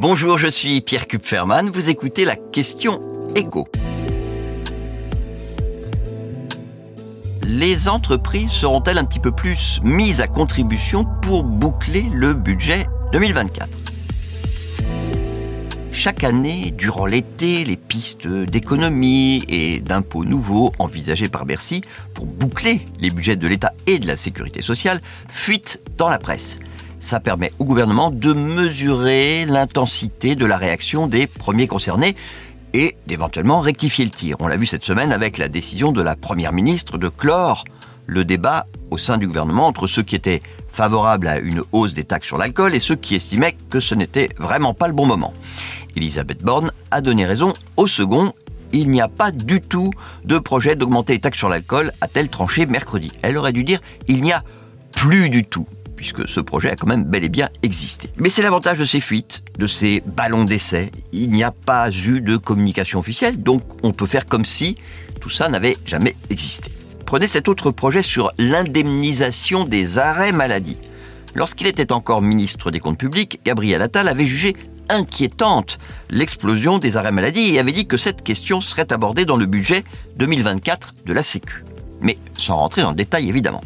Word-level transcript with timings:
Bonjour, 0.00 0.38
je 0.38 0.46
suis 0.46 0.80
Pierre 0.80 1.08
Kupferman, 1.08 1.70
vous 1.70 1.90
écoutez 1.90 2.24
la 2.24 2.36
question 2.36 3.00
écho. 3.34 3.66
Les 7.44 7.88
entreprises 7.88 8.52
seront-elles 8.52 8.98
un 8.98 9.04
petit 9.04 9.18
peu 9.18 9.32
plus 9.32 9.80
mises 9.82 10.20
à 10.20 10.28
contribution 10.28 11.04
pour 11.20 11.42
boucler 11.42 12.06
le 12.12 12.34
budget 12.34 12.86
2024 13.12 13.68
chaque 15.90 16.22
année, 16.22 16.70
durant 16.70 17.06
l'été, 17.06 17.64
les 17.64 17.76
pistes 17.76 18.28
d'économie 18.28 19.44
et 19.48 19.80
d'impôts 19.80 20.24
nouveaux 20.24 20.70
envisagés 20.78 21.28
par 21.28 21.44
Bercy 21.44 21.82
pour 22.14 22.24
boucler 22.24 22.82
les 23.00 23.10
budgets 23.10 23.34
de 23.34 23.48
l'État 23.48 23.72
et 23.88 23.98
de 23.98 24.06
la 24.06 24.14
sécurité 24.14 24.62
sociale 24.62 25.00
fuitent 25.28 25.80
dans 25.96 26.08
la 26.08 26.18
presse. 26.18 26.60
Ça 27.00 27.20
permet 27.20 27.52
au 27.58 27.64
gouvernement 27.64 28.10
de 28.10 28.32
mesurer 28.32 29.46
l'intensité 29.46 30.34
de 30.34 30.44
la 30.44 30.56
réaction 30.56 31.06
des 31.06 31.26
premiers 31.26 31.68
concernés 31.68 32.16
et 32.74 32.96
d'éventuellement 33.06 33.60
rectifier 33.60 34.04
le 34.04 34.10
tir. 34.10 34.36
On 34.40 34.48
l'a 34.48 34.56
vu 34.56 34.66
cette 34.66 34.84
semaine 34.84 35.12
avec 35.12 35.38
la 35.38 35.48
décision 35.48 35.92
de 35.92 36.02
la 36.02 36.16
Première 36.16 36.52
ministre 36.52 36.98
de 36.98 37.08
clore 37.08 37.64
le 38.06 38.24
débat 38.24 38.66
au 38.90 38.98
sein 38.98 39.18
du 39.18 39.26
gouvernement 39.26 39.66
entre 39.66 39.86
ceux 39.86 40.02
qui 40.02 40.16
étaient 40.16 40.42
favorables 40.68 41.28
à 41.28 41.38
une 41.38 41.62
hausse 41.72 41.94
des 41.94 42.04
taxes 42.04 42.26
sur 42.26 42.38
l'alcool 42.38 42.74
et 42.74 42.80
ceux 42.80 42.96
qui 42.96 43.14
estimaient 43.14 43.56
que 43.70 43.80
ce 43.80 43.94
n'était 43.94 44.30
vraiment 44.38 44.74
pas 44.74 44.88
le 44.88 44.94
bon 44.94 45.06
moment. 45.06 45.34
Elisabeth 45.96 46.42
Borne 46.42 46.72
a 46.90 47.00
donné 47.00 47.26
raison 47.26 47.52
au 47.76 47.86
second. 47.86 48.32
Il 48.72 48.90
n'y 48.90 49.00
a 49.00 49.08
pas 49.08 49.30
du 49.30 49.60
tout 49.60 49.90
de 50.24 50.38
projet 50.38 50.76
d'augmenter 50.76 51.14
les 51.14 51.20
taxes 51.20 51.38
sur 51.38 51.48
l'alcool, 51.48 51.92
a-t-elle 52.00 52.28
tranché 52.28 52.66
mercredi. 52.66 53.12
Elle 53.22 53.38
aurait 53.38 53.52
dû 53.52 53.64
dire 53.64 53.80
il 54.08 54.22
n'y 54.22 54.32
a 54.32 54.42
plus 54.92 55.30
du 55.30 55.44
tout 55.44 55.66
puisque 55.98 56.28
ce 56.28 56.38
projet 56.38 56.70
a 56.70 56.76
quand 56.76 56.86
même 56.86 57.02
bel 57.02 57.24
et 57.24 57.28
bien 57.28 57.48
existé. 57.64 58.08
Mais 58.18 58.30
c'est 58.30 58.40
l'avantage 58.40 58.78
de 58.78 58.84
ces 58.84 59.00
fuites, 59.00 59.42
de 59.58 59.66
ces 59.66 60.00
ballons 60.06 60.44
d'essai. 60.44 60.92
Il 61.12 61.32
n'y 61.32 61.42
a 61.42 61.50
pas 61.50 61.90
eu 61.90 62.20
de 62.20 62.36
communication 62.36 63.00
officielle, 63.00 63.42
donc 63.42 63.62
on 63.82 63.90
peut 63.90 64.06
faire 64.06 64.26
comme 64.26 64.44
si 64.44 64.76
tout 65.20 65.28
ça 65.28 65.48
n'avait 65.48 65.76
jamais 65.84 66.14
existé. 66.30 66.70
Prenez 67.04 67.26
cet 67.26 67.48
autre 67.48 67.72
projet 67.72 68.04
sur 68.04 68.30
l'indemnisation 68.38 69.64
des 69.64 69.98
arrêts 69.98 70.30
maladie. 70.30 70.76
Lorsqu'il 71.34 71.66
était 71.66 71.90
encore 71.90 72.22
ministre 72.22 72.70
des 72.70 72.78
Comptes 72.78 72.98
publics, 72.98 73.40
Gabriel 73.44 73.82
Attal 73.82 74.06
avait 74.06 74.24
jugé 74.24 74.54
inquiétante 74.88 75.80
l'explosion 76.10 76.78
des 76.78 76.96
arrêts 76.96 77.10
maladie 77.10 77.54
et 77.54 77.58
avait 77.58 77.72
dit 77.72 77.88
que 77.88 77.96
cette 77.96 78.22
question 78.22 78.60
serait 78.60 78.92
abordée 78.92 79.24
dans 79.24 79.36
le 79.36 79.46
budget 79.46 79.82
2024 80.16 80.94
de 81.06 81.12
la 81.12 81.24
Sécu. 81.24 81.64
Mais 82.00 82.18
sans 82.36 82.54
rentrer 82.54 82.82
dans 82.82 82.90
le 82.90 82.96
détail 82.96 83.28
évidemment. 83.28 83.62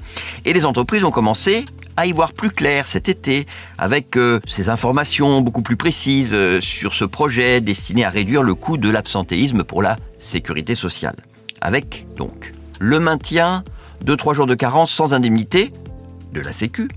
Et 0.47 0.55
les 0.55 0.65
entreprises 0.65 1.05
ont 1.05 1.11
commencé 1.11 1.67
à 1.97 2.07
y 2.07 2.13
voir 2.13 2.33
plus 2.33 2.51
clair 2.51 2.87
cet 2.87 3.09
été 3.09 3.47
avec 3.79 4.17
euh, 4.17 4.41
ces 4.47 4.69
informations 4.69 5.41
beaucoup 5.41 5.63
plus 5.63 5.77
précises 5.77 6.33
euh, 6.35 6.61
sur 6.61 6.95
ce 6.95 7.05
projet 7.05 7.61
destiné 7.61 8.05
à 8.05 8.11
réduire 8.11 8.43
le 8.43 8.55
coût 8.55 8.77
de 8.77 8.89
l'absentéisme 8.89 9.65
pour 9.65 9.83
la 9.83 9.97
sécurité 10.19 10.75
sociale. 10.75 11.17
Avec 11.61 12.07
donc 12.17 12.53
le 12.81 12.99
maintien 12.99 13.65
de 14.03 14.15
trois 14.15 14.35
jours 14.35 14.47
de 14.47 14.55
carence 14.55 14.91
sans 14.91 15.15
indemnité 15.15 15.73
de 16.33 16.41
la 16.41 16.53
Sécu, 16.53 16.89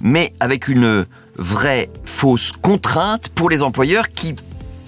mais 0.00 0.32
avec 0.40 0.68
une 0.68 1.06
vraie 1.36 1.88
fausse 2.04 2.52
contrainte 2.52 3.28
pour 3.28 3.48
les 3.48 3.62
employeurs 3.62 4.08
qui 4.08 4.34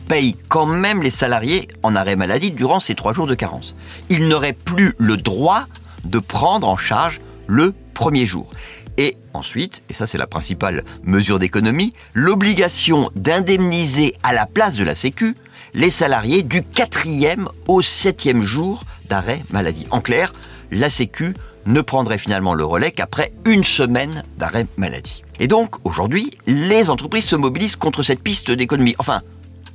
payent 0.09 0.37
quand 0.49 0.67
même 0.67 1.03
les 1.03 1.11
salariés 1.11 1.69
en 1.83 1.97
arrêt 1.97 2.17
maladie 2.17 2.51
durant 2.51 2.81
ces 2.81 2.95
trois 2.95 3.13
jours 3.13 3.27
de 3.27 3.35
carence. 3.35 3.77
Ils 4.11 4.29
n'auraient 4.29 4.53
plus 4.53 4.95
le 4.99 5.17
droit 5.17 5.67
de 6.05 6.19
prendre 6.19 6.69
en 6.69 6.77
charge 6.77 7.21
le 7.47 7.75
premier 7.95 8.27
jour. 8.27 8.51
Et 8.97 9.17
ensuite, 9.33 9.83
et 9.89 9.93
ça 9.93 10.07
c'est 10.07 10.19
la 10.19 10.27
principale 10.27 10.85
mesure 11.03 11.39
d'économie, 11.39 11.93
l'obligation 12.13 13.11
d'indemniser 13.15 14.15
à 14.23 14.33
la 14.33 14.47
place 14.47 14.77
de 14.77 14.85
la 14.85 14.95
Sécu 14.95 15.35
les 15.75 15.91
salariés 15.91 16.43
du 16.43 16.63
quatrième 16.63 17.49
au 17.67 17.83
septième 17.83 18.43
jour 18.43 18.85
d'arrêt 19.09 19.43
maladie. 19.51 19.87
En 19.91 20.01
clair, 20.01 20.33
la 20.71 20.91
Sécu 20.91 21.35
ne 21.67 21.81
prendrait 21.81 22.19
finalement 22.19 22.55
le 22.55 22.65
relais 22.65 22.93
qu'après 22.93 23.33
une 23.47 23.65
semaine 23.65 24.23
d'arrêt 24.39 24.67
maladie. 24.77 25.25
Et 25.41 25.49
donc, 25.49 25.77
aujourd'hui, 25.85 26.31
les 26.47 26.91
entreprises 26.91 27.25
se 27.25 27.37
mobilisent 27.37 27.77
contre 27.77 28.03
cette 28.03 28.23
piste 28.23 28.51
d'économie. 28.51 28.95
Enfin, 28.99 29.23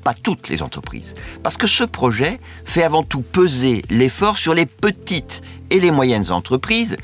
pas 0.03 0.13
toutes 0.13 0.47
les 0.49 0.61
entreprises. 0.61 1.15
Parce 1.43 1.57
que 1.57 1.67
ce 1.67 1.83
projet 1.83 2.39
fait 2.63 2.83
avant 2.83 3.03
tout 3.03 3.21
peser 3.21 3.83
l'effort 3.89 4.37
sur 4.37 4.53
les 4.53 4.65
petites 4.65 5.41
et 5.69 5.79
les 5.79 5.91
moyennes 5.91 6.31
entreprises 6.31 6.95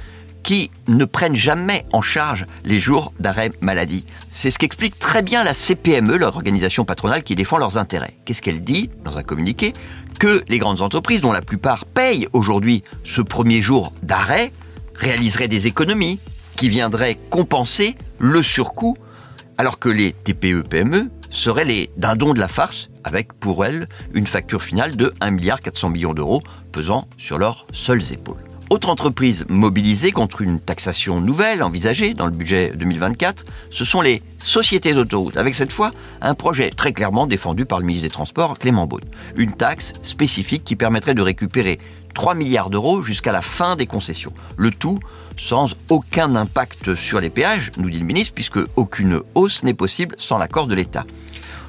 qui 0.45 0.69
ne 0.87 1.05
prennent 1.05 1.35
jamais 1.35 1.85
en 1.91 2.01
charge 2.01 2.45
les 2.63 2.79
jours 2.79 3.11
d'arrêt 3.19 3.51
maladie. 3.61 4.05
C'est 4.29 4.51
ce 4.51 4.59
qu'explique 4.59 4.99
très 4.99 5.23
bien 5.23 5.43
la 5.43 5.55
CPME, 5.55 6.17
leur 6.17 6.35
organisation 6.35 6.85
patronale 6.85 7.23
qui 7.23 7.35
défend 7.35 7.57
leurs 7.57 7.79
intérêts. 7.79 8.15
Qu'est-ce 8.25 8.43
qu'elle 8.43 8.61
dit 8.61 8.91
dans 9.03 9.17
un 9.17 9.23
communiqué? 9.23 9.73
Que 10.19 10.43
les 10.47 10.59
grandes 10.59 10.81
entreprises, 10.81 11.19
dont 11.19 11.33
la 11.33 11.41
plupart 11.41 11.85
payent 11.85 12.27
aujourd'hui 12.31 12.83
ce 13.03 13.21
premier 13.21 13.59
jour 13.59 13.91
d'arrêt, 14.03 14.51
réaliseraient 14.93 15.47
des 15.47 15.65
économies 15.65 16.19
qui 16.55 16.69
viendraient 16.69 17.17
compenser 17.31 17.95
le 18.19 18.43
surcoût, 18.43 18.95
alors 19.57 19.79
que 19.79 19.89
les 19.89 20.13
TPE-PME 20.13 21.09
seraient 21.31 21.65
les 21.65 21.89
dindons 21.97 22.33
de 22.33 22.39
la 22.39 22.47
farce, 22.47 22.89
avec 23.03 23.33
pour 23.33 23.65
elles 23.65 23.89
une 24.13 24.27
facture 24.27 24.61
finale 24.61 24.95
de 24.95 25.11
1,4 25.21 25.91
milliard 25.91 26.13
d'euros 26.13 26.43
pesant 26.71 27.07
sur 27.17 27.39
leurs 27.39 27.65
seules 27.73 28.13
épaules. 28.13 28.37
Autre 28.71 28.89
entreprise 28.89 29.45
mobilisée 29.47 30.11
contre 30.11 30.41
une 30.41 30.59
taxation 30.59 31.21
nouvelle 31.21 31.61
envisagée 31.61 32.15
dans 32.15 32.25
le 32.25 32.31
budget 32.31 32.71
2024, 32.75 33.45
ce 33.69 33.85
sont 33.85 34.01
les 34.01 34.23
sociétés 34.39 34.95
d'autoroutes, 34.95 35.37
avec 35.37 35.53
cette 35.53 35.71
fois 35.71 35.91
un 36.19 36.33
projet 36.33 36.71
très 36.71 36.91
clairement 36.91 37.27
défendu 37.27 37.65
par 37.65 37.79
le 37.79 37.85
ministre 37.85 38.07
des 38.07 38.11
Transports, 38.11 38.57
Clément 38.57 38.87
Beaune. 38.87 39.03
Une 39.35 39.53
taxe 39.53 39.93
spécifique 40.01 40.63
qui 40.63 40.75
permettrait 40.75 41.13
de 41.13 41.21
récupérer 41.21 41.79
3 42.15 42.33
milliards 42.33 42.71
d'euros 42.71 43.03
jusqu'à 43.03 43.31
la 43.31 43.43
fin 43.43 43.75
des 43.75 43.85
concessions. 43.85 44.33
Le 44.57 44.71
tout 44.71 44.99
sans 45.37 45.75
aucun 45.89 46.35
impact 46.35 46.95
sur 46.95 47.21
les 47.21 47.29
péages, 47.29 47.71
nous 47.77 47.91
dit 47.91 47.99
le 47.99 48.05
ministre, 48.05 48.33
puisque 48.33 48.59
aucune 48.75 49.21
hausse 49.35 49.61
n'est 49.61 49.75
possible 49.75 50.15
sans 50.17 50.39
l'accord 50.39 50.65
de 50.65 50.73
l'État. 50.73 51.05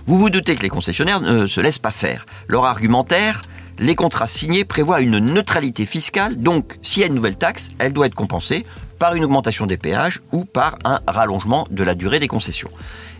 Vous 0.06 0.18
vous 0.18 0.30
doutez 0.30 0.56
que 0.56 0.62
les 0.62 0.68
concessionnaires 0.70 1.20
ne 1.20 1.46
se 1.46 1.60
laissent 1.60 1.78
pas 1.78 1.90
faire. 1.90 2.24
Leur 2.46 2.64
argumentaire, 2.64 3.42
les 3.78 3.94
contrats 3.94 4.28
signés 4.28 4.64
prévoient 4.64 5.00
une 5.00 5.18
neutralité 5.18 5.86
fiscale, 5.86 6.36
donc 6.36 6.78
s'il 6.82 7.02
y 7.02 7.04
a 7.04 7.08
une 7.08 7.14
nouvelle 7.14 7.36
taxe, 7.36 7.70
elle 7.78 7.92
doit 7.92 8.06
être 8.06 8.14
compensée 8.14 8.64
par 8.98 9.14
une 9.14 9.24
augmentation 9.24 9.66
des 9.66 9.76
péages 9.76 10.22
ou 10.32 10.44
par 10.44 10.78
un 10.84 11.00
rallongement 11.06 11.66
de 11.70 11.84
la 11.84 11.94
durée 11.94 12.18
des 12.18 12.28
concessions. 12.28 12.70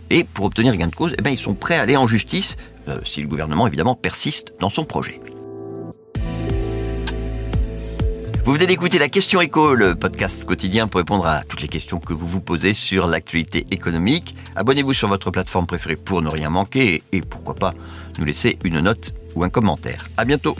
Et 0.09 0.23
pour 0.23 0.45
obtenir 0.45 0.75
gain 0.75 0.87
de 0.87 0.95
cause, 0.95 1.13
eh 1.17 1.21
bien, 1.21 1.31
ils 1.31 1.37
sont 1.37 1.53
prêts 1.53 1.77
à 1.77 1.81
aller 1.81 1.97
en 1.97 2.07
justice, 2.07 2.57
euh, 2.87 2.99
si 3.03 3.21
le 3.21 3.27
gouvernement 3.27 3.67
évidemment 3.67 3.95
persiste 3.95 4.53
dans 4.59 4.69
son 4.69 4.85
projet. 4.85 5.21
Vous 8.47 8.53
venez 8.53 8.65
d'écouter 8.65 8.97
la 8.97 9.09
question 9.09 9.41
écho, 9.41 9.75
le 9.75 9.93
podcast 9.93 10.45
quotidien 10.45 10.87
pour 10.87 10.99
répondre 10.99 11.27
à 11.27 11.43
toutes 11.43 11.59
les 11.59 11.67
questions 11.67 11.99
que 11.99 12.13
vous 12.13 12.25
vous 12.25 12.39
posez 12.39 12.73
sur 12.73 13.05
l'actualité 13.05 13.67
économique. 13.71 14.35
Abonnez-vous 14.55 14.93
sur 14.93 15.09
votre 15.09 15.31
plateforme 15.31 15.67
préférée 15.67 15.97
pour 15.97 16.21
ne 16.21 16.29
rien 16.29 16.49
manquer 16.49 17.03
et 17.11 17.19
pourquoi 17.19 17.55
pas 17.55 17.73
nous 18.17 18.23
laisser 18.23 18.57
une 18.63 18.79
note 18.79 19.13
ou 19.35 19.43
un 19.43 19.49
commentaire. 19.49 20.07
À 20.15 20.23
bientôt. 20.23 20.55